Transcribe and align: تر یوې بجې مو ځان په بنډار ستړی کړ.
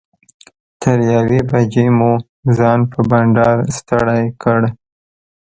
تر 0.81 0.97
یوې 1.13 1.39
بجې 1.49 1.85
مو 1.97 2.11
ځان 2.57 2.79
په 2.91 2.99
بنډار 3.09 3.57
ستړی 3.77 4.23
کړ. 4.41 4.61